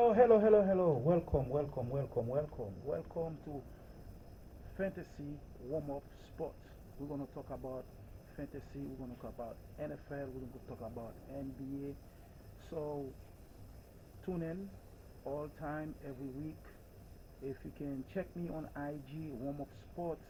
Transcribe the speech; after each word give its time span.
Hello, 0.00 0.14
hello, 0.14 0.40
hello, 0.40 0.62
hello. 0.64 0.92
Welcome, 0.96 1.50
welcome, 1.50 1.90
welcome, 1.90 2.26
welcome. 2.26 2.72
Welcome 2.86 3.36
to 3.44 3.60
Fantasy 4.78 5.36
Warm 5.60 5.90
Up 5.90 6.02
Sports. 6.32 6.56
We're 6.98 7.06
going 7.06 7.20
to 7.20 7.30
talk 7.34 7.50
about 7.50 7.84
fantasy, 8.34 8.80
we're 8.80 8.96
going 8.96 9.14
to 9.14 9.20
talk 9.20 9.34
about 9.36 9.58
NFL, 9.78 10.32
we're 10.32 10.40
going 10.40 10.56
to 10.56 10.66
talk 10.66 10.80
about 10.80 11.12
NBA. 11.30 11.92
So 12.70 13.12
tune 14.24 14.40
in 14.40 14.70
all 15.26 15.50
time, 15.60 15.94
every 16.02 16.32
week. 16.32 16.64
If 17.42 17.58
you 17.62 17.70
can 17.76 18.02
check 18.14 18.34
me 18.34 18.48
on 18.48 18.70
IG, 18.80 19.28
Warm 19.36 19.60
Up 19.60 19.68
Sports. 19.92 20.24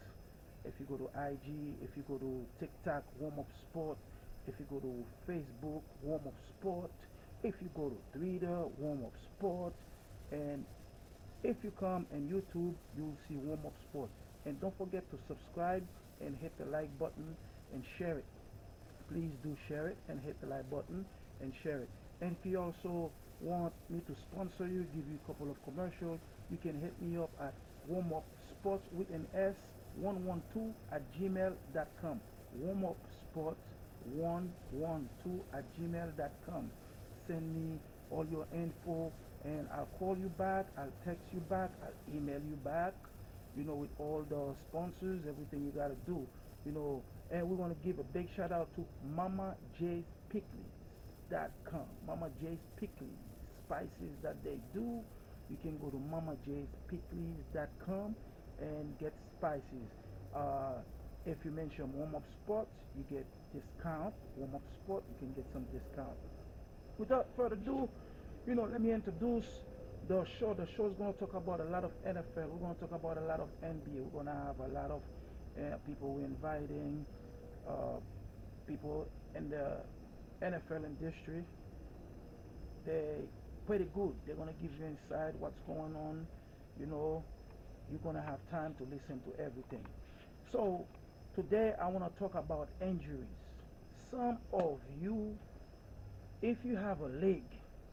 If 0.65 0.73
you 0.81 0.85
go 0.85 0.97
to 0.97 1.05
IG, 1.15 1.79
if 1.81 1.95
you 1.95 2.03
go 2.03 2.17
to 2.17 2.45
TikTok, 2.59 3.05
Warm 3.17 3.39
Up 3.39 3.47
Sport. 3.69 3.97
If 4.47 4.55
you 4.59 4.65
go 4.69 4.81
to 4.81 5.05
Facebook, 5.31 5.83
Warm 6.03 6.27
Up 6.27 6.35
Sport. 6.59 6.91
If 7.43 7.55
you 7.59 7.69
go 7.75 7.89
to 7.89 8.19
Twitter, 8.19 8.65
Warm 8.77 9.03
Up 9.03 9.13
Sports, 9.37 9.75
And 10.31 10.63
if 11.43 11.57
you 11.63 11.71
come 11.79 12.05
on 12.13 12.29
YouTube, 12.29 12.75
you'll 12.95 13.17
see 13.27 13.35
Warm 13.35 13.65
Up 13.65 13.73
Sports. 13.89 14.13
And 14.45 14.61
don't 14.61 14.77
forget 14.77 15.03
to 15.09 15.17
subscribe 15.27 15.83
and 16.23 16.37
hit 16.37 16.51
the 16.59 16.65
like 16.65 16.97
button 16.99 17.35
and 17.73 17.83
share 17.97 18.17
it. 18.19 18.25
Please 19.11 19.31
do 19.43 19.55
share 19.67 19.87
it 19.87 19.97
and 20.07 20.19
hit 20.21 20.39
the 20.41 20.47
like 20.47 20.69
button 20.69 21.03
and 21.41 21.51
share 21.63 21.79
it. 21.79 21.89
And 22.21 22.35
if 22.39 22.45
you 22.45 22.61
also 22.61 23.11
want 23.41 23.73
me 23.89 24.01
to 24.05 24.15
sponsor 24.29 24.67
you, 24.67 24.85
give 24.93 25.07
you 25.09 25.17
a 25.23 25.27
couple 25.27 25.49
of 25.49 25.57
commercials, 25.63 26.19
you 26.51 26.57
can 26.57 26.79
hit 26.79 26.93
me 27.01 27.17
up 27.17 27.31
at 27.41 27.53
warm 27.87 28.13
up 28.13 28.25
sports 28.59 28.85
with 28.93 29.09
an 29.09 29.25
S 29.33 29.55
112 29.97 30.75
at 30.91 31.01
gmail.com. 31.19 32.21
Warm 32.59 32.85
up 32.85 32.97
sports 33.31 33.61
112 34.13 35.39
at 35.53 35.65
gmail.com. 35.75 36.69
Send 37.27 37.55
me 37.55 37.81
all 38.09 38.27
your 38.27 38.47
info 38.53 39.13
and 39.41 39.69
I'll 39.69 39.91
call 39.99 40.17
you 40.17 40.29
back, 40.29 40.73
I'll 40.77 40.93
text 41.05 41.25
you 41.33 41.41
back, 41.41 41.71
I'll 41.81 41.97
email 42.07 42.41
you 42.43 42.57
back, 42.57 42.95
you 43.53 43.63
know, 43.63 43.75
with 43.77 43.91
all 43.99 44.25
the 44.25 44.55
sponsors, 44.67 45.25
everything 45.27 45.65
you 45.65 45.73
gotta 45.73 45.97
do, 46.05 46.27
you 46.65 46.71
know. 46.73 47.05
And 47.29 47.49
we 47.49 47.55
want 47.57 47.77
to 47.77 47.83
give 47.87 47.99
a 47.99 48.03
big 48.03 48.27
shout 48.35 48.51
out 48.51 48.73
to 48.75 48.87
Mama 49.01 49.57
J's 49.79 50.05
Pickles.com. 50.29 51.99
Mama 52.01 52.31
J's 52.41 52.59
Pickles 52.77 53.19
spices 53.63 54.19
that 54.23 54.43
they 54.43 54.57
do. 54.73 55.05
You 55.47 55.57
can 55.57 55.79
go 55.79 55.91
to 55.91 55.97
Mama 55.99 56.37
J's 56.45 56.69
Pickles.com 56.89 58.17
and 58.57 58.99
get 58.99 59.13
spices. 59.37 59.91
Uh, 60.33 60.83
if 61.25 61.37
you 61.45 61.51
mention 61.51 61.93
Warm 61.93 62.15
Up 62.15 62.23
Sports, 62.43 62.73
you 62.93 63.03
get 63.05 63.27
discount. 63.51 64.15
Warm 64.35 64.55
Up 64.55 64.63
Sport, 64.83 65.05
you 65.09 65.15
can 65.15 65.33
get 65.33 65.45
some 65.53 65.65
discount. 65.71 66.19
Without 66.97 67.27
further 67.35 67.55
ado, 67.55 67.89
you 68.47 68.55
know, 68.55 68.67
let 68.71 68.81
me 68.81 68.91
introduce 68.91 69.45
the 70.07 70.25
show. 70.39 70.53
The 70.53 70.67
show 70.75 70.87
is 70.87 70.93
going 70.93 71.13
to 71.13 71.19
talk 71.19 71.33
about 71.33 71.59
a 71.59 71.65
lot 71.65 71.83
of 71.83 71.91
NFL. 72.05 72.49
We're 72.49 72.59
going 72.59 72.75
to 72.75 72.81
talk 72.81 72.91
about 72.91 73.17
a 73.17 73.21
lot 73.21 73.39
of 73.39 73.49
NBA. 73.63 74.03
We're 74.11 74.23
going 74.23 74.25
to 74.25 74.31
have 74.31 74.59
a 74.59 74.73
lot 74.73 74.91
of 74.91 75.01
uh, 75.57 75.77
people 75.85 76.13
we're 76.13 76.25
inviting, 76.25 77.05
uh, 77.67 77.99
people 78.67 79.07
in 79.35 79.49
the 79.49 79.77
NFL 80.41 80.85
industry. 80.85 81.43
They 82.85 83.21
pretty 83.67 83.85
good. 83.93 84.13
They're 84.25 84.35
going 84.35 84.49
to 84.49 84.55
give 84.61 84.71
you 84.79 84.85
insight 84.85 85.35
what's 85.39 85.59
going 85.67 85.95
on. 85.95 86.27
You 86.79 86.87
know, 86.87 87.23
you're 87.89 87.99
going 87.99 88.15
to 88.15 88.21
have 88.21 88.39
time 88.49 88.75
to 88.79 88.83
listen 88.83 89.21
to 89.27 89.43
everything. 89.43 89.85
So 90.51 90.85
today 91.35 91.73
I 91.81 91.87
want 91.87 92.11
to 92.11 92.19
talk 92.19 92.35
about 92.35 92.69
injuries. 92.81 93.31
Some 94.09 94.39
of 94.51 94.79
you, 95.01 95.37
if 96.41 96.57
you 96.63 96.75
have 96.75 96.99
a 97.01 97.07
leg, 97.07 97.43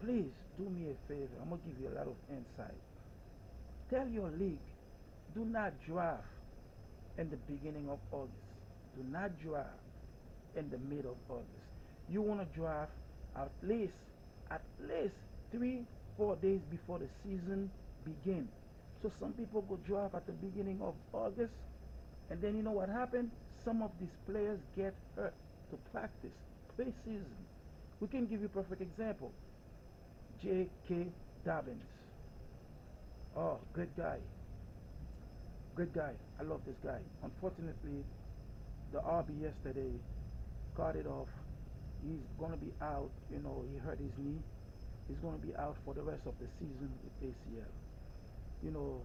please 0.03 0.33
do 0.59 0.65
me 0.71 0.89
a 0.91 1.09
favor. 1.09 1.29
I'm 1.43 1.51
going 1.51 1.61
to 1.61 1.69
give 1.69 1.81
you 1.81 1.89
a 1.89 1.97
lot 1.99 2.07
of 2.07 2.17
insight. 2.31 2.81
Tell 3.91 4.09
your 4.09 4.31
league, 4.39 4.59
do 5.35 5.45
not 5.45 5.73
draft 5.87 6.25
in 7.19 7.31
the 7.31 7.37
beginning 7.51 7.89
of 7.91 7.99
August. 8.13 8.33
Do 8.97 9.05
not 9.11 9.31
draft 9.43 9.69
in 10.57 10.71
the 10.71 10.79
middle 10.79 11.13
of 11.13 11.19
August. 11.31 11.69
You 12.11 12.23
want 12.23 12.41
to 12.41 12.59
draft 12.59 12.93
at 13.37 13.51
least, 13.63 13.93
at 14.51 14.63
least 14.81 15.15
three, 15.53 15.85
four 16.17 16.37
days 16.37 16.61
before 16.71 16.99
the 16.99 17.09
season 17.23 17.71
begins. 18.05 18.49
So 19.03 19.13
some 19.21 19.33
people 19.33 19.63
go 19.63 19.79
draft 19.87 20.15
at 20.15 20.27
the 20.27 20.33
beginning 20.33 20.81
of 20.83 20.95
August, 21.13 21.53
and 22.31 22.41
then 22.43 22.57
you 22.57 22.63
know 22.63 22.73
what 22.73 22.89
happened? 22.89 23.31
Some 23.65 23.83
of 23.83 23.91
these 24.01 24.09
players 24.29 24.59
get 24.77 24.95
hurt 25.17 25.35
to 25.71 25.77
practice 25.93 26.35
pre-season. 26.77 27.48
We 28.01 28.07
can 28.09 28.27
give 28.27 28.41
you 28.41 28.47
a 28.47 28.49
perfect 28.49 28.81
example. 28.81 29.33
J.K. 30.43 31.07
Dobbins. 31.45 31.83
Oh, 33.37 33.59
good 33.75 33.91
guy. 33.97 34.19
Good 35.75 35.93
guy. 35.93 36.13
I 36.39 36.43
love 36.43 36.61
this 36.67 36.77
guy. 36.83 36.99
Unfortunately, 37.23 38.05
the 38.93 38.99
RB 39.01 39.43
yesterday 39.43 39.91
got 40.77 40.95
it 40.97 41.07
off. 41.07 41.29
He's 42.03 42.23
going 42.39 42.53
to 42.53 42.59
be 42.59 42.73
out. 42.81 43.11
You 43.31 43.41
know, 43.43 43.65
he 43.71 43.79
hurt 43.79 43.99
his 43.99 44.13
knee. 44.19 44.39
He's 45.09 45.19
going 45.19 45.41
to 45.41 45.47
be 45.47 45.55
out 45.57 45.77
for 45.85 45.95
the 45.95 46.03
rest 46.03 46.23
of 46.27 46.35
the 46.39 46.47
season 46.59 46.91
with 47.03 47.31
ACL. 47.31 47.73
You 48.63 48.71
know, 48.71 49.03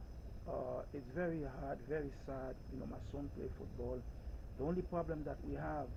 uh, 0.48 0.82
it's 0.94 1.08
very 1.16 1.42
hard, 1.62 1.80
very 1.90 2.12
sad. 2.26 2.56
You 2.72 2.80
know, 2.80 2.86
my 2.86 2.98
son 3.12 3.30
play 3.36 3.50
football. 3.58 4.02
The 4.58 4.64
only 4.66 4.82
problem 4.84 5.24
that 5.26 5.38
we 5.46 5.56
have 5.56 5.88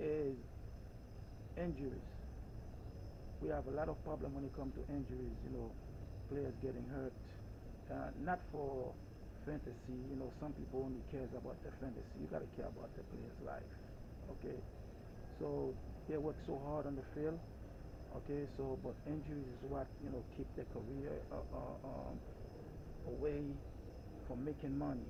is 0.00 0.34
injuries. 1.56 2.08
We 3.40 3.48
have 3.50 3.66
a 3.66 3.70
lot 3.70 3.88
of 3.88 4.02
problem 4.04 4.34
when 4.34 4.44
it 4.44 4.54
comes 4.54 4.74
to 4.74 4.82
injuries. 4.92 5.36
You 5.44 5.50
know, 5.50 5.72
players 6.28 6.54
getting 6.62 6.86
hurt. 6.86 7.12
Uh, 7.90 8.10
not 8.20 8.40
for 8.50 8.94
fantasy. 9.44 9.98
You 10.10 10.16
know, 10.16 10.32
some 10.40 10.52
people 10.52 10.84
only 10.84 11.02
cares 11.10 11.30
about 11.36 11.62
the 11.62 11.70
fantasy. 11.80 12.16
You 12.20 12.26
gotta 12.30 12.46
care 12.56 12.66
about 12.66 12.90
the 12.96 13.02
player's 13.04 13.38
life. 13.44 13.72
Okay, 14.30 14.56
so 15.38 15.74
they 16.08 16.16
work 16.16 16.36
so 16.46 16.60
hard 16.64 16.86
on 16.86 16.96
the 16.96 17.04
field. 17.14 17.40
Okay, 18.16 18.46
so 18.56 18.78
but 18.82 18.94
injuries 19.06 19.48
is 19.58 19.62
what 19.68 19.88
you 20.02 20.10
know 20.10 20.24
keep 20.36 20.46
their 20.56 20.66
career 20.66 21.22
uh, 21.32 21.36
uh, 21.54 21.88
um, 21.88 22.20
away 23.06 23.42
from 24.26 24.44
making 24.44 24.76
money. 24.76 25.08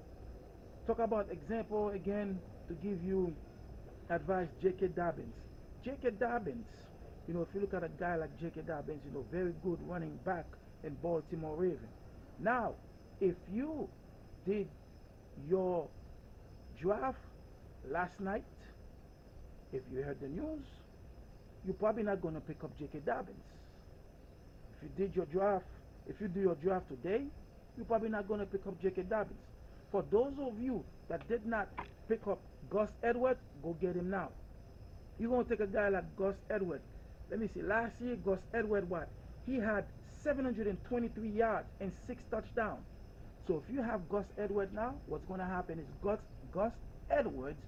Talk 0.86 0.98
about 0.98 1.30
example 1.30 1.91
again 1.91 2.41
to 2.69 2.74
give 2.74 3.03
you 3.03 3.34
advice. 4.10 4.48
J.K. 4.62 4.88
Dobbins. 4.88 5.34
J.K. 5.84 6.10
Dobbins. 6.20 6.66
You 7.28 7.34
know, 7.34 7.43
if 7.43 7.48
you 7.54 7.60
look 7.60 7.75
at 7.75 7.84
a 7.84 7.88
guy 7.88 8.16
like 8.16 8.38
J.K. 8.41 8.62
Dobbins, 8.66 9.00
you 9.04 9.12
know, 9.12 9.25
very 9.31 9.53
good 9.62 9.78
running 9.87 10.19
back 10.25 10.47
in 10.84 10.94
Baltimore 11.03 11.56
Raven. 11.56 11.88
Now, 12.38 12.75
if 13.20 13.34
you 13.53 13.88
did 14.47 14.69
your 15.48 15.88
draft 16.81 17.19
last 17.88 18.19
night, 18.21 18.44
if 19.72 19.82
you 19.92 20.03
heard 20.03 20.21
the 20.21 20.28
news, 20.28 20.62
you're 21.65 21.75
probably 21.75 22.03
not 22.03 22.21
going 22.21 22.34
to 22.34 22.41
pick 22.41 22.62
up 22.65 22.76
J.K. 22.78 23.00
Dobbins. 23.06 23.37
If 24.77 24.83
you 24.83 25.07
did 25.07 25.16
your 25.16 25.27
draft, 25.27 25.65
if 26.09 26.21
you 26.21 26.28
do 26.28 26.41
your 26.41 26.57
draft 26.57 26.89
today, 26.89 27.24
you're 27.77 27.86
probably 27.86 28.09
not 28.09 28.27
going 28.27 28.41
to 28.41 28.47
pick 28.47 28.66
up 28.66 28.80
J.K. 28.83 29.03
Dobbins. 29.03 29.39
For 29.92 30.04
those 30.10 30.33
of 30.41 30.59
you 30.60 30.84
that 31.09 31.27
did 31.28 31.47
not 31.47 31.68
pick 32.09 32.27
up 32.27 32.41
Gus 32.71 32.89
Edwards, 33.03 33.41
go 33.62 33.77
get 33.80 33.95
him 33.95 34.10
now. 34.10 34.30
You're 35.18 35.30
going 35.30 35.44
to 35.44 35.50
take 35.50 35.60
a 35.60 35.66
guy 35.66 35.88
like 35.88 36.16
Gus 36.16 36.34
Edwards. 36.50 36.84
Let 37.30 37.41
me 37.41 37.48
see. 37.54 37.62
Last 37.62 37.92
year, 38.00 38.16
Gus 38.16 38.38
Edwards, 38.54 38.88
what? 38.88 39.09
He 39.47 39.56
had 39.56 39.84
723 40.22 41.28
yards 41.28 41.66
and 41.80 41.92
six 42.06 42.22
touchdowns. 42.30 42.84
So 43.47 43.62
if 43.66 43.74
you 43.74 43.82
have 43.82 44.09
Gus 44.09 44.24
Edwards 44.38 44.72
now, 44.74 44.94
what's 45.06 45.24
going 45.24 45.41
to 45.41 45.47
happen 45.47 45.78
is 45.78 45.86
Gus, 46.03 46.18
Gus 46.53 46.72
Edwards 47.10 47.60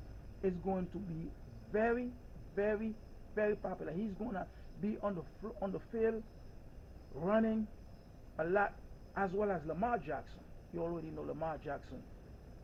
is 0.43 0.55
going 0.64 0.87
to 0.93 0.99
be 0.99 1.31
very, 1.73 2.11
very, 2.55 2.94
very 3.35 3.56
popular. 3.56 3.93
He's 3.93 4.12
going 4.19 4.35
to 4.35 4.46
be 4.81 4.99
on 5.02 5.14
the 5.14 5.50
on 5.62 5.73
the 5.73 5.81
field 5.91 6.23
running 7.14 7.67
a 8.38 8.44
lot, 8.44 8.75
as 9.17 9.31
well 9.32 9.50
as 9.50 9.61
Lamar 9.67 9.99
Jackson. 9.99 10.41
You 10.73 10.82
already 10.82 11.08
know 11.08 11.23
Lamar 11.23 11.58
Jackson. 11.64 12.02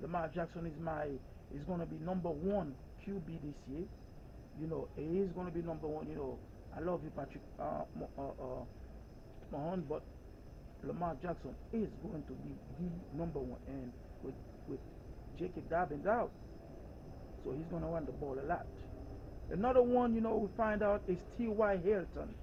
Lamar 0.01 0.31
Jackson 0.35 0.67
is 0.67 0.79
my 0.81 1.05
is 1.55 1.65
going 1.67 1.81
to 1.81 1.87
be 1.87 1.97
number 2.05 2.29
one 2.31 2.75
QB 3.07 3.27
this 3.27 3.55
year. 3.69 3.85
You 4.59 4.67
know, 4.67 4.89
he's 4.97 5.31
going 5.35 5.47
to 5.47 5.53
be 5.53 5.63
number 5.63 5.87
one. 5.87 6.09
You 6.09 6.17
know, 6.17 6.39
I 6.77 6.81
love 6.81 7.01
you, 7.05 7.11
Patrick 7.11 7.43
uh, 7.59 7.83
uh, 8.19 8.23
uh, 8.23 8.65
Mahomes, 9.53 9.89
but 9.89 10.03
Lamar 10.83 11.17
Jackson 11.23 11.55
is 11.73 11.89
going 12.03 12.23
to 12.27 12.33
be 12.33 12.55
the 12.79 13.19
number 13.19 13.39
one. 13.39 13.61
And 13.69 13.93
with 14.23 14.35
with 14.69 14.81
J.K. 15.39 15.63
Dobbins 15.71 16.07
out, 16.07 16.31
so 17.45 17.53
he's 17.53 17.67
going 17.71 17.83
to 17.83 17.89
run 17.89 18.07
the 18.07 18.13
ball 18.13 18.39
a 18.39 18.47
lot. 18.47 18.67
Another 19.51 19.83
one, 19.83 20.15
you 20.15 20.21
know, 20.21 20.37
we 20.37 20.49
find 20.57 20.83
out 20.83 21.03
is 21.09 21.19
T.Y. 21.37 21.79
Hilton. 21.83 22.35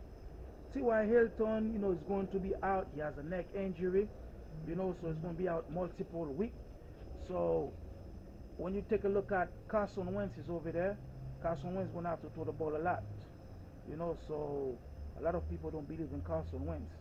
T.Y. 0.74 1.06
Hilton, 1.06 1.72
you 1.74 1.80
know, 1.80 1.92
is 1.92 2.04
going 2.08 2.28
to 2.28 2.40
be 2.40 2.54
out. 2.64 2.88
He 2.94 3.00
has 3.00 3.14
a 3.18 3.24
neck 3.24 3.46
injury, 3.56 4.08
you 4.68 4.76
know, 4.76 4.94
so 5.02 5.08
he's 5.08 5.18
going 5.18 5.36
to 5.36 5.42
be 5.42 5.48
out 5.48 5.72
multiple 5.72 6.26
weeks. 6.26 6.58
So 7.28 7.72
when 8.58 8.74
you 8.74 8.84
take 8.90 9.06
a 9.06 9.08
look 9.08 9.32
at 9.32 9.50
Carson 9.70 10.14
Wentz 10.14 10.38
is 10.38 10.50
over 10.50 10.72
there, 10.72 10.98
Carson 11.48 11.76
Wentz 11.76 11.90
going 11.94 12.04
to 12.04 12.10
have 12.10 12.22
to 12.22 12.30
throw 12.36 12.44
the 12.44 12.52
ball 12.52 12.76
a 12.76 12.84
lot, 12.84 13.04
you 13.90 13.96
know, 13.96 14.18
so 14.28 14.78
a 15.18 15.24
lot 15.24 15.34
of 15.34 15.50
people 15.50 15.72
don't 15.72 15.88
believe 15.88 16.10
in 16.12 16.20
Carson 16.28 16.66
Wentz. 16.66 16.92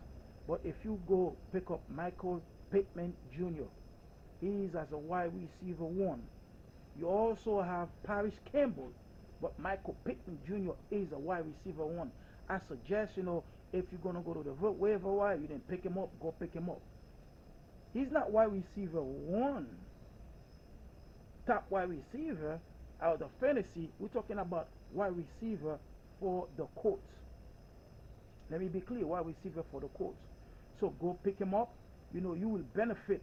But 0.47 0.61
if 0.63 0.75
you 0.85 1.01
go 1.05 1.35
pick 1.51 1.69
up 1.69 1.81
Michael 1.93 2.41
Pittman 2.71 3.13
Jr., 3.35 3.67
he's 4.39 4.73
as 4.73 4.87
a 4.93 4.97
wide 4.97 5.31
receiver 5.33 5.83
one. 5.83 6.21
You 6.97 7.09
also 7.09 7.61
have 7.61 7.89
Parris 8.05 8.35
Campbell, 8.49 8.93
but 9.41 9.59
Michael 9.59 9.97
Pittman 10.05 10.39
Jr. 10.47 10.71
is 10.91 11.11
a 11.11 11.19
wide 11.19 11.43
receiver 11.45 11.85
one. 11.85 12.09
I 12.49 12.59
suggest, 12.69 13.17
you 13.17 13.23
know, 13.23 13.43
if 13.73 13.83
you're 13.91 13.99
going 14.01 14.15
to 14.15 14.21
go 14.21 14.33
to 14.33 14.43
the 14.43 14.53
waiver 14.53 15.11
wire, 15.11 15.35
you 15.35 15.47
didn't 15.47 15.67
pick 15.67 15.83
him 15.83 15.97
up, 15.97 16.09
go 16.21 16.33
pick 16.39 16.53
him 16.53 16.69
up. 16.69 16.79
He's 17.93 18.11
not 18.11 18.31
wide 18.31 18.53
receiver 18.53 19.01
one. 19.01 19.67
Top 21.45 21.65
wide 21.69 21.89
receiver 21.89 22.61
out 23.01 23.13
of 23.13 23.19
the 23.19 23.27
fantasy, 23.39 23.89
we're 23.99 24.07
talking 24.09 24.39
about 24.39 24.67
wide 24.93 25.13
receiver 25.15 25.77
for 26.19 26.47
the 26.57 26.65
Colts. 26.81 27.01
Let 28.49 28.61
me 28.61 28.67
be 28.67 28.81
clear, 28.81 29.05
wide 29.05 29.25
receiver 29.25 29.63
for 29.71 29.81
the 29.81 29.87
Colts. 29.97 30.17
So 30.79 30.93
go 31.01 31.17
pick 31.23 31.37
him 31.37 31.53
up. 31.53 31.73
You 32.13 32.21
know, 32.21 32.33
you 32.33 32.47
will 32.47 32.63
benefit 32.75 33.21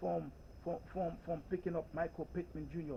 from 0.00 0.30
from 0.64 0.76
from, 0.92 1.12
from 1.24 1.42
picking 1.50 1.74
up 1.76 1.86
Michael 1.94 2.28
Pittman 2.34 2.68
Jr. 2.72 2.96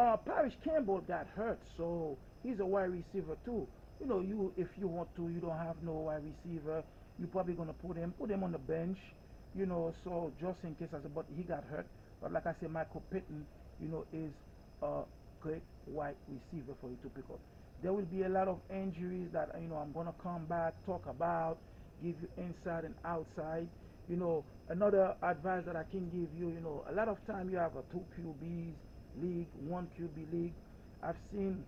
Uh, 0.00 0.16
Parris 0.16 0.54
Campbell 0.64 1.00
got 1.00 1.26
hurt, 1.34 1.58
so 1.76 2.16
he's 2.42 2.60
a 2.60 2.66
wide 2.66 2.90
receiver 2.90 3.36
too. 3.44 3.66
You 4.00 4.06
know, 4.06 4.20
you 4.20 4.52
if 4.56 4.68
you 4.78 4.86
want 4.86 5.14
to, 5.16 5.28
you 5.28 5.40
don't 5.40 5.58
have 5.58 5.76
no 5.82 5.92
wide 5.92 6.22
receiver. 6.22 6.82
You're 7.18 7.28
probably 7.28 7.54
gonna 7.54 7.72
put 7.74 7.96
him 7.96 8.14
put 8.18 8.30
him 8.30 8.44
on 8.44 8.52
the 8.52 8.58
bench. 8.58 8.98
You 9.54 9.66
know, 9.66 9.92
so 10.04 10.32
just 10.40 10.58
in 10.62 10.76
case 10.76 10.88
I 10.92 11.02
said, 11.02 11.14
but 11.14 11.26
he 11.36 11.42
got 11.42 11.64
hurt. 11.64 11.86
But 12.22 12.32
like 12.32 12.46
I 12.46 12.54
said, 12.60 12.70
Michael 12.70 13.02
Pittman, 13.10 13.44
you 13.80 13.88
know, 13.88 14.04
is 14.12 14.30
a 14.82 15.02
great 15.40 15.62
wide 15.86 16.16
receiver 16.28 16.74
for 16.80 16.90
you 16.90 16.98
to 17.02 17.08
pick 17.10 17.24
up. 17.30 17.40
There 17.82 17.92
will 17.92 18.04
be 18.04 18.22
a 18.22 18.28
lot 18.28 18.48
of 18.48 18.60
injuries 18.70 19.28
that 19.32 19.50
you 19.60 19.68
know 19.68 19.76
I'm 19.76 19.92
gonna 19.92 20.14
come 20.22 20.44
back 20.46 20.74
talk 20.86 21.06
about, 21.08 21.58
give 22.02 22.14
you 22.20 22.28
inside 22.36 22.84
and 22.84 22.94
outside. 23.04 23.68
You 24.08 24.16
know, 24.16 24.44
another 24.68 25.14
advice 25.22 25.62
that 25.66 25.76
I 25.76 25.84
can 25.84 26.10
give 26.10 26.28
you, 26.38 26.50
you 26.50 26.60
know, 26.60 26.84
a 26.90 26.92
lot 26.92 27.08
of 27.08 27.16
time 27.26 27.48
you 27.50 27.56
have 27.56 27.76
a 27.76 27.82
two 27.92 28.02
QBs 28.18 28.74
league, 29.22 29.48
one 29.66 29.88
QB 29.98 30.32
league. 30.32 30.54
I've 31.02 31.16
seen. 31.32 31.64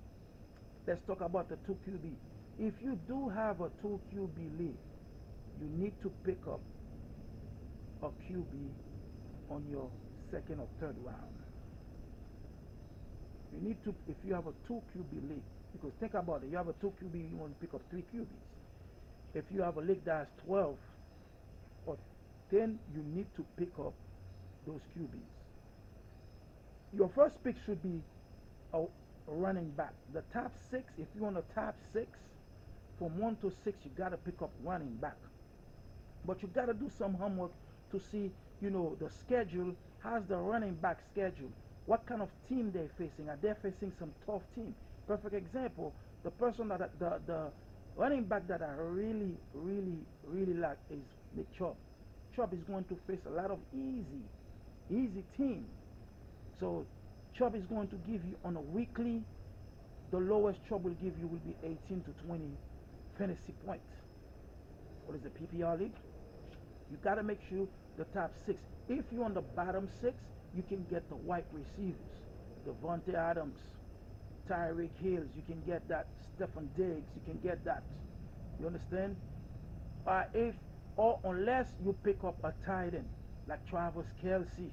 Let's 0.86 1.00
talk 1.06 1.20
about 1.20 1.48
the 1.48 1.56
two 1.66 1.76
QB. 1.86 2.12
If 2.58 2.74
you 2.82 2.98
do 3.08 3.28
have 3.30 3.60
a 3.60 3.70
two 3.80 4.00
QB 4.12 4.58
league, 4.58 4.76
you 5.60 5.68
need 5.78 5.92
to 6.02 6.10
pick 6.24 6.38
up 6.46 6.60
a 8.02 8.08
QB 8.08 8.68
on 9.50 9.64
your 9.70 9.88
second 10.30 10.60
or 10.60 10.66
third 10.80 10.96
round. 11.04 11.41
You 13.54 13.68
need 13.68 13.82
to, 13.84 13.94
if 14.08 14.16
you 14.24 14.34
have 14.34 14.46
a 14.46 14.52
two 14.66 14.82
QB 14.94 15.28
league, 15.28 15.42
because 15.72 15.92
think 16.00 16.14
about 16.14 16.42
it, 16.44 16.50
you 16.50 16.56
have 16.56 16.68
a 16.68 16.74
two 16.74 16.92
QB, 17.02 17.30
you 17.30 17.36
want 17.36 17.58
to 17.58 17.66
pick 17.66 17.74
up 17.74 17.82
three 17.90 18.04
QBs. 18.14 18.26
If 19.34 19.44
you 19.52 19.62
have 19.62 19.76
a 19.76 19.80
league 19.80 20.04
that's 20.04 20.30
12 20.46 20.76
or 21.86 21.98
10, 22.50 22.78
you 22.94 23.02
need 23.02 23.26
to 23.36 23.44
pick 23.56 23.78
up 23.78 23.94
those 24.66 24.80
QBs. 24.96 25.32
Your 26.92 27.08
first 27.08 27.42
pick 27.42 27.56
should 27.64 27.82
be 27.82 28.00
a 28.74 28.84
running 29.26 29.70
back. 29.70 29.94
The 30.12 30.22
top 30.32 30.52
six, 30.70 30.92
if 30.98 31.08
you 31.14 31.22
want 31.22 31.38
a 31.38 31.44
top 31.54 31.76
six, 31.92 32.18
from 32.98 33.18
one 33.18 33.36
to 33.36 33.50
six, 33.64 33.78
you 33.84 33.90
got 33.96 34.10
to 34.10 34.16
pick 34.18 34.42
up 34.42 34.50
running 34.62 34.96
back. 34.96 35.16
But 36.24 36.42
you 36.42 36.48
got 36.48 36.66
to 36.66 36.74
do 36.74 36.90
some 36.98 37.14
homework 37.14 37.52
to 37.90 38.00
see, 38.00 38.30
you 38.60 38.70
know, 38.70 38.96
the 39.00 39.10
schedule. 39.10 39.74
How's 40.00 40.26
the 40.26 40.36
running 40.36 40.74
back 40.74 40.98
schedule? 41.10 41.50
What 41.86 42.06
kind 42.06 42.22
of 42.22 42.28
team 42.48 42.70
they're 42.72 42.90
facing? 42.98 43.28
Are 43.28 43.38
they 43.42 43.52
facing 43.62 43.92
some 43.98 44.12
tough 44.26 44.42
team? 44.54 44.74
Perfect 45.06 45.34
example, 45.34 45.92
the 46.22 46.30
person 46.30 46.68
that 46.68 46.98
the 46.98 47.20
the 47.26 47.50
running 47.96 48.24
back 48.24 48.46
that 48.48 48.62
I 48.62 48.72
really, 48.78 49.36
really, 49.52 49.98
really 50.24 50.54
like 50.54 50.78
is 50.90 51.02
Nick 51.36 51.46
Chubb. 51.58 51.76
Chubb 52.34 52.54
is 52.54 52.60
going 52.64 52.84
to 52.84 52.96
face 53.06 53.20
a 53.26 53.30
lot 53.30 53.50
of 53.50 53.58
easy, 53.74 54.22
easy 54.90 55.24
team. 55.36 55.66
So 56.60 56.86
Chubb 57.36 57.54
is 57.56 57.66
going 57.66 57.88
to 57.88 57.96
give 57.96 58.24
you 58.24 58.36
on 58.44 58.56
a 58.56 58.60
weekly, 58.60 59.22
the 60.10 60.18
lowest 60.18 60.60
Chubb 60.68 60.84
will 60.84 60.94
give 60.94 61.18
you 61.18 61.26
will 61.26 61.40
be 61.40 61.56
18 61.62 62.04
to 62.04 62.12
20 62.26 62.44
fantasy 63.18 63.52
points. 63.66 63.84
What 65.06 65.16
is 65.16 65.22
the 65.22 65.30
PPR 65.30 65.78
league? 65.78 65.96
You 66.90 66.96
got 67.02 67.16
to 67.16 67.22
make 67.22 67.38
sure 67.48 67.66
the 67.98 68.04
top 68.04 68.32
six. 68.46 68.58
If 68.88 69.04
you're 69.12 69.24
on 69.24 69.34
the 69.34 69.40
bottom 69.40 69.88
six, 70.00 70.14
you 70.54 70.62
can 70.62 70.84
get 70.90 71.08
the 71.08 71.16
white 71.16 71.46
receivers. 71.52 71.96
Davante 72.66 73.14
Adams, 73.14 73.58
Tyreek 74.48 74.96
Hills, 74.98 75.28
you 75.34 75.42
can 75.42 75.62
get 75.66 75.86
that. 75.88 76.06
Stefon 76.38 76.68
Diggs, 76.76 77.08
you 77.14 77.22
can 77.24 77.38
get 77.42 77.64
that. 77.64 77.82
You 78.60 78.66
understand? 78.66 79.16
Uh, 80.06 80.24
if 80.34 80.54
or 80.96 81.18
unless 81.24 81.66
you 81.84 81.96
pick 82.04 82.22
up 82.24 82.36
a 82.44 82.52
tight 82.66 82.94
end 82.94 83.08
like 83.46 83.66
Travis 83.68 84.06
Kelce, 84.22 84.70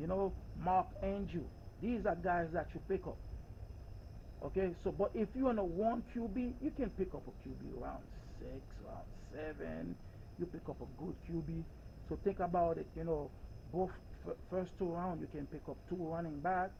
you 0.00 0.06
know, 0.06 0.32
Mark 0.58 0.86
Andrew. 1.02 1.44
These 1.80 2.06
are 2.06 2.16
guys 2.16 2.48
that 2.52 2.66
you 2.74 2.80
pick 2.88 3.06
up. 3.06 3.16
Okay, 4.44 4.74
so 4.82 4.92
but 4.92 5.10
if 5.14 5.28
you're 5.34 5.48
on 5.48 5.58
a 5.58 5.64
one 5.64 6.02
QB, 6.14 6.54
you 6.62 6.70
can 6.76 6.90
pick 6.90 7.14
up 7.14 7.22
a 7.26 7.48
QB 7.48 7.80
around 7.80 8.02
six, 8.38 8.60
around 8.84 9.06
seven. 9.32 9.96
You 10.38 10.46
pick 10.46 10.68
up 10.68 10.80
a 10.80 10.86
good 11.02 11.14
QB. 11.28 11.62
So 12.08 12.18
think 12.24 12.40
about 12.40 12.78
it. 12.78 12.86
You 12.96 13.04
know, 13.04 13.30
both 13.72 13.90
first 14.50 14.70
two 14.78 14.86
rounds 14.86 15.20
you 15.20 15.28
can 15.28 15.46
pick 15.46 15.62
up 15.68 15.76
two 15.88 15.96
running 15.96 16.40
back. 16.40 16.70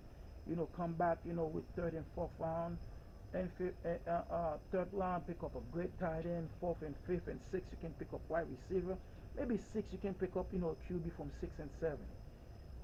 You 0.48 0.56
know, 0.56 0.68
come 0.76 0.92
back. 0.94 1.18
You 1.24 1.34
know, 1.34 1.44
with 1.44 1.64
third 1.76 1.94
and 1.94 2.04
fourth 2.14 2.30
round. 2.38 2.78
And 3.34 3.50
uh, 3.84 4.10
uh, 4.32 4.58
third 4.70 4.88
round, 4.92 5.26
pick 5.26 5.42
up 5.42 5.56
a 5.56 5.60
great 5.72 5.98
tight 5.98 6.24
end. 6.24 6.48
Fourth 6.60 6.82
and 6.82 6.94
fifth 7.06 7.26
and 7.26 7.40
sixth, 7.50 7.66
you 7.72 7.78
can 7.80 7.92
pick 7.94 8.12
up 8.14 8.20
wide 8.28 8.46
receiver. 8.48 8.96
Maybe 9.36 9.58
six, 9.72 9.88
you 9.90 9.98
can 9.98 10.14
pick 10.14 10.36
up, 10.36 10.46
you 10.52 10.60
know, 10.60 10.76
QB 10.88 11.16
from 11.16 11.32
six 11.40 11.52
and 11.58 11.68
seven. 11.80 12.06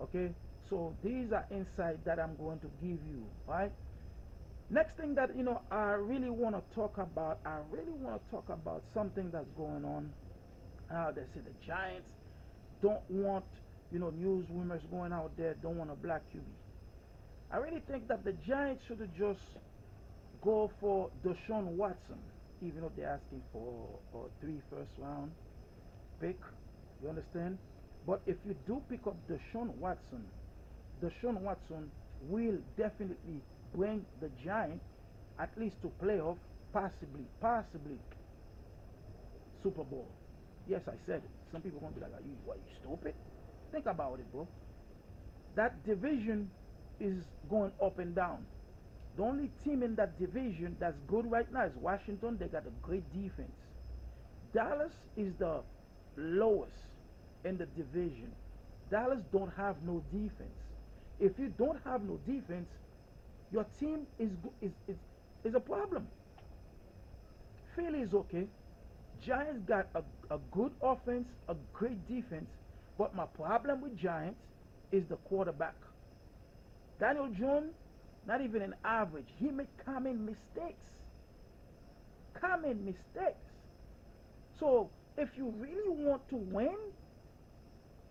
Okay, 0.02 0.34
so 0.68 0.92
these 1.04 1.30
are 1.32 1.46
insights 1.52 2.00
that 2.04 2.18
I'm 2.18 2.34
going 2.36 2.58
to 2.60 2.66
give 2.82 2.98
you. 3.12 3.24
Right. 3.46 3.70
Next 4.70 4.96
thing 4.96 5.14
that 5.14 5.36
you 5.36 5.44
know, 5.44 5.62
I 5.70 5.92
really 5.92 6.30
want 6.30 6.56
to 6.56 6.74
talk 6.74 6.98
about. 6.98 7.38
I 7.44 7.58
really 7.70 7.92
want 7.92 8.20
to 8.24 8.30
talk 8.30 8.48
about 8.48 8.82
something 8.92 9.30
that's 9.30 9.50
going 9.56 9.84
on. 9.84 10.10
Uh, 10.92 11.12
they 11.12 11.22
say 11.34 11.40
the 11.44 11.54
Giants 11.64 12.08
don't 12.82 13.08
want, 13.10 13.44
you 13.92 13.98
know, 13.98 14.10
news 14.10 14.46
rumors 14.50 14.82
going 14.90 15.12
out 15.12 15.32
there. 15.36 15.54
Don't 15.62 15.76
want 15.76 15.90
a 15.90 15.94
black 15.94 16.22
QB. 16.34 16.42
I 17.52 17.56
really 17.56 17.82
think 17.90 18.06
that 18.08 18.24
the 18.24 18.32
Giants 18.46 18.82
should 18.86 19.00
just 19.18 19.40
go 20.42 20.70
for 20.80 21.10
Deshaun 21.24 21.64
Watson, 21.76 22.18
even 22.62 22.84
if 22.84 22.94
they're 22.96 23.08
asking 23.08 23.42
for 23.52 23.98
a 24.14 24.18
three 24.40 24.60
first 24.70 24.90
round 24.98 25.30
pick. 26.20 26.38
You 27.02 27.08
understand? 27.08 27.58
But 28.06 28.20
if 28.26 28.36
you 28.46 28.54
do 28.66 28.80
pick 28.88 29.06
up 29.06 29.16
Deshaun 29.28 29.74
Watson, 29.76 30.24
Deshaun 31.02 31.40
Watson 31.40 31.90
will 32.28 32.58
definitely 32.76 33.40
bring 33.74 34.04
the 34.20 34.30
Giants 34.44 34.84
at 35.38 35.50
least 35.58 35.76
to 35.82 35.90
playoff, 36.02 36.36
possibly, 36.72 37.24
possibly 37.40 37.98
Super 39.62 39.84
Bowl. 39.84 40.06
Yes, 40.68 40.82
I 40.86 40.94
said 41.06 41.16
it. 41.24 41.30
Some 41.52 41.62
people 41.62 41.80
to 41.80 41.94
be 41.94 42.00
like, 42.00 42.12
are 42.12 42.22
you, 42.22 42.36
what, 42.44 42.58
you 42.58 42.76
stupid? 42.80 43.14
Think 43.72 43.86
about 43.86 44.18
it, 44.18 44.30
bro. 44.32 44.46
That 45.54 45.84
division 45.84 46.50
is 47.00 47.16
going 47.48 47.72
up 47.82 47.98
and 47.98 48.14
down. 48.14 48.44
The 49.16 49.22
only 49.22 49.50
team 49.64 49.82
in 49.82 49.96
that 49.96 50.18
division 50.18 50.76
that's 50.78 50.96
good 51.08 51.30
right 51.30 51.50
now 51.52 51.64
is 51.64 51.72
Washington. 51.76 52.36
They 52.38 52.46
got 52.46 52.66
a 52.66 52.70
great 52.82 53.04
defense. 53.12 53.52
Dallas 54.54 54.92
is 55.16 55.32
the 55.38 55.60
lowest 56.16 56.72
in 57.44 57.58
the 57.58 57.66
division. 57.66 58.32
Dallas 58.90 59.20
don't 59.32 59.52
have 59.56 59.76
no 59.84 60.02
defense. 60.12 60.56
If 61.18 61.38
you 61.38 61.52
don't 61.58 61.78
have 61.84 62.02
no 62.02 62.18
defense, 62.26 62.68
your 63.52 63.64
team 63.78 64.06
is 64.18 64.30
is 64.60 64.72
is, 64.88 64.96
is 65.44 65.54
a 65.54 65.60
problem. 65.60 66.06
Philly 67.76 68.00
is 68.00 68.14
okay. 68.14 68.46
Giants 69.24 69.62
got 69.66 69.88
a, 69.94 70.02
a 70.34 70.38
good 70.50 70.72
offense, 70.82 71.28
a 71.48 71.54
great 71.72 72.08
defense, 72.08 72.48
but 72.98 73.14
my 73.14 73.26
problem 73.26 73.80
with 73.80 73.96
Giants 73.96 74.40
is 74.92 75.04
the 75.08 75.16
quarterback. 75.16 75.76
Daniel 76.98 77.28
Jones 77.28 77.72
not 78.26 78.40
even 78.40 78.62
an 78.62 78.74
average. 78.84 79.26
He 79.38 79.50
made 79.50 79.68
common 79.84 80.24
mistakes. 80.24 80.78
Common 82.40 82.84
mistakes. 82.84 83.38
So 84.58 84.90
if 85.16 85.30
you 85.36 85.52
really 85.58 85.88
want 85.88 86.28
to 86.28 86.36
win, 86.36 86.76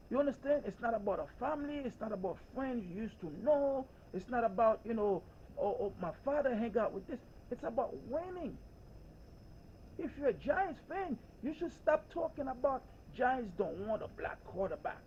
you 0.10 0.20
understand? 0.20 0.64
It's 0.66 0.82
not 0.82 0.96
about 0.96 1.20
a 1.20 1.40
family. 1.40 1.82
It's 1.86 2.00
not 2.02 2.12
about 2.12 2.38
friends 2.56 2.84
you 2.90 3.04
used 3.04 3.20
to 3.22 3.32
know. 3.44 3.86
It's 4.14 4.28
not 4.30 4.44
about, 4.44 4.80
you 4.84 4.96
know, 4.96 5.22
oh, 5.60 5.78
oh 5.80 5.94
my 6.02 6.12
father 6.26 6.56
hang 6.56 6.76
out 6.78 6.94
with 6.94 7.08
this. 7.08 7.20
It's 7.52 7.64
about 7.64 7.96
winning. 8.10 8.58
If 10.00 10.10
you're 10.18 10.30
a 10.30 10.34
Giants 10.34 10.80
fan, 10.90 11.18
you 11.44 11.54
should 11.60 11.72
stop 11.82 12.12
talking 12.12 12.48
about 12.48 12.84
Giants 13.18 13.52
don't 13.58 13.78
want 13.88 14.02
a 14.02 14.08
black 14.18 14.44
quarterback. 14.46 15.02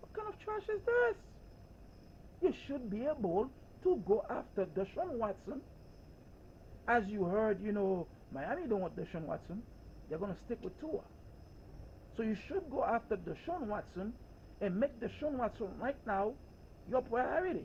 What 0.00 0.12
kind 0.14 0.28
of 0.28 0.38
trash 0.44 0.62
is 0.74 0.80
this? 0.84 1.16
You 2.42 2.54
should 2.66 2.90
be 2.90 3.04
able 3.06 3.50
to 3.82 4.02
go 4.06 4.24
after 4.30 4.66
Deshaun 4.66 5.12
Watson. 5.12 5.60
As 6.88 7.04
you 7.06 7.24
heard, 7.24 7.62
you 7.62 7.72
know, 7.72 8.06
Miami 8.32 8.66
don't 8.68 8.80
want 8.80 8.96
Deshaun 8.96 9.22
Watson. 9.22 9.62
They're 10.08 10.18
going 10.18 10.32
to 10.32 10.40
stick 10.46 10.58
with 10.62 10.78
Tua. 10.80 11.00
So 12.16 12.22
you 12.22 12.36
should 12.48 12.68
go 12.70 12.84
after 12.84 13.16
Deshaun 13.16 13.66
Watson 13.66 14.12
and 14.60 14.78
make 14.78 14.98
Deshaun 15.00 15.32
Watson 15.32 15.68
right 15.78 15.96
now 16.06 16.32
your 16.90 17.02
priority. 17.02 17.64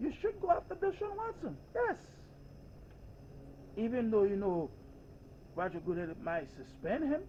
You 0.00 0.12
should 0.20 0.40
go 0.40 0.50
after 0.50 0.74
Deshaun 0.74 1.16
Watson. 1.16 1.56
Yes. 1.74 1.96
Even 3.76 4.10
though 4.10 4.24
you 4.24 4.36
know 4.36 4.70
Roger 5.56 5.80
Goodell 5.80 6.14
might 6.22 6.48
suspend 6.54 7.04
him, 7.04 7.22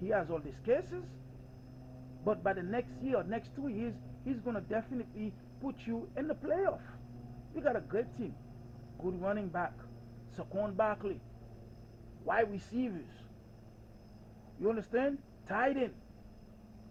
he 0.00 0.08
has 0.10 0.30
all 0.30 0.38
these 0.38 0.60
cases. 0.64 1.02
But 2.24 2.44
by 2.44 2.52
the 2.52 2.62
next 2.62 2.92
year 3.02 3.22
next 3.24 3.50
two 3.56 3.68
years, 3.68 3.94
he's 4.24 4.36
going 4.40 4.56
to 4.56 4.62
definitely 4.62 5.32
put 5.62 5.74
you 5.86 6.08
in 6.16 6.28
the 6.28 6.34
playoff. 6.34 6.80
You 7.54 7.62
got 7.62 7.76
a 7.76 7.80
great 7.80 8.06
team. 8.18 8.34
Good 9.02 9.20
running 9.20 9.48
back. 9.48 9.72
Saquon 10.38 10.76
Barkley. 10.76 11.20
Wide 12.24 12.50
receivers. 12.50 13.06
You 14.60 14.70
understand? 14.70 15.18
Tight 15.48 15.76
end. 15.76 15.94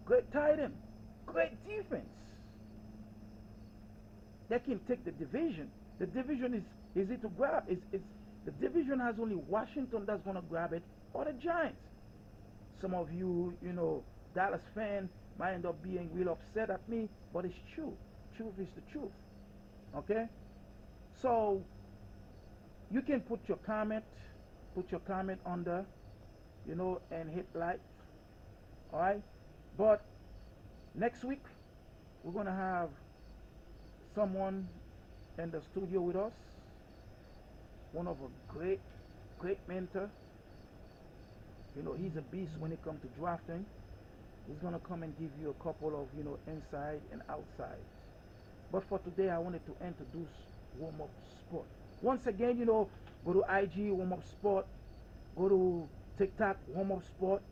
Great 0.04 0.30
tight 0.32 0.58
end. 0.60 0.74
Great 1.26 1.52
defense. 1.66 2.06
They 4.48 4.58
can 4.58 4.78
take 4.86 5.04
the 5.04 5.12
division. 5.12 5.70
The 5.98 6.06
division 6.06 6.54
is 6.54 6.64
easy 6.96 7.16
to 7.16 7.28
grab. 7.28 7.64
It's, 7.68 7.82
it's, 7.92 8.04
the 8.44 8.50
division 8.52 9.00
has 9.00 9.16
only 9.20 9.36
Washington 9.36 10.04
that's 10.06 10.22
going 10.22 10.36
to 10.36 10.42
grab 10.42 10.72
it 10.72 10.82
or 11.12 11.24
the 11.24 11.32
Giants. 11.32 11.80
Some 12.80 12.94
of 12.94 13.12
you, 13.12 13.54
you 13.62 13.72
know, 13.72 14.02
Dallas 14.34 14.62
fan 14.74 15.08
might 15.38 15.54
end 15.54 15.66
up 15.66 15.82
being 15.82 16.10
real 16.12 16.32
upset 16.32 16.70
at 16.70 16.86
me, 16.88 17.08
but 17.32 17.44
it's 17.44 17.58
true. 17.74 17.92
Truth 18.36 18.54
is 18.60 18.68
the 18.74 18.92
truth. 18.92 19.12
Okay? 19.96 20.26
So 21.22 21.62
you 22.90 23.00
can 23.00 23.20
put 23.20 23.40
your 23.48 23.56
comment, 23.58 24.04
put 24.74 24.90
your 24.90 25.00
comment 25.00 25.40
under, 25.46 25.84
you 26.68 26.74
know, 26.74 27.00
and 27.10 27.30
hit 27.30 27.46
like. 27.54 27.80
Alright? 28.92 29.22
But 29.78 30.04
next 30.94 31.24
week 31.24 31.42
we're 32.22 32.32
gonna 32.32 32.54
have 32.54 32.90
someone 34.14 34.68
in 35.38 35.50
the 35.50 35.60
studio 35.72 36.00
with 36.00 36.16
us. 36.16 36.32
One 37.94 38.08
of 38.08 38.16
a 38.16 38.52
great, 38.52 38.80
great 39.38 39.58
mentor. 39.68 40.10
You 41.76 41.84
know, 41.84 41.94
he's 41.94 42.16
a 42.16 42.22
beast 42.22 42.50
when 42.58 42.72
it 42.72 42.82
comes 42.82 43.00
to 43.02 43.08
drafting. 43.16 43.64
He's 44.48 44.58
gonna 44.58 44.80
come 44.80 45.04
and 45.04 45.16
give 45.16 45.30
you 45.40 45.50
a 45.50 45.62
couple 45.62 45.94
of, 45.94 46.08
you 46.18 46.24
know, 46.24 46.36
inside 46.48 47.00
and 47.12 47.22
outside. 47.30 47.78
But 48.72 48.82
for 48.88 48.98
today, 48.98 49.30
I 49.30 49.38
wanted 49.38 49.60
to 49.66 49.86
introduce 49.86 50.34
Warm 50.76 51.02
Up 51.02 51.10
Sport. 51.38 51.66
Once 52.02 52.26
again, 52.26 52.58
you 52.58 52.64
know, 52.64 52.88
go 53.24 53.32
to 53.32 53.44
IG 53.48 53.92
Warm 53.92 54.12
Up 54.12 54.24
Sport, 54.24 54.66
go 55.36 55.48
to 55.48 55.88
TikTok 56.18 56.56
Warm 56.74 56.90
Up 56.90 57.04
Sport, 57.04 57.42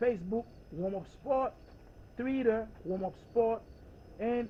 Facebook 0.00 0.46
Warm 0.72 0.94
Up 0.94 1.06
Sport, 1.12 1.52
Twitter 2.16 2.66
Warm 2.84 3.04
Up 3.04 3.14
Sport, 3.18 3.60
and 4.18 4.48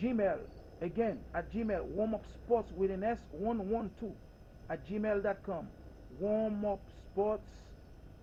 Gmail. 0.00 0.38
Again, 0.80 1.18
at 1.34 1.52
Gmail, 1.52 1.82
Warm 1.86 2.14
Up 2.14 2.24
Sports 2.32 2.70
with 2.76 2.92
an 2.92 3.00
S112 3.00 4.12
at 4.70 4.86
gmail.com. 4.88 5.68
Warm 6.20 6.64
Up 6.64 6.80
Sports 7.12 7.42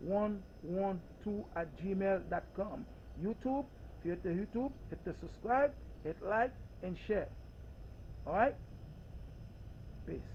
112 0.01 1.45
at 1.55 1.67
gmail.com. 1.81 2.85
YouTube, 3.23 3.65
if 3.99 4.05
you're 4.05 4.13
at 4.13 4.23
the 4.23 4.29
YouTube, 4.29 4.71
hit 4.89 5.03
the 5.05 5.13
subscribe, 5.21 5.71
hit 6.03 6.17
like, 6.23 6.51
and 6.81 6.97
share. 7.07 7.27
Alright? 8.27 8.55
Peace. 10.05 10.32